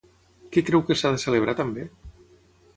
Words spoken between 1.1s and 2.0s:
de celebrar també?